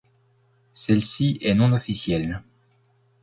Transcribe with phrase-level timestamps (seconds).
[0.73, 2.41] Celle-ci est non-officielle.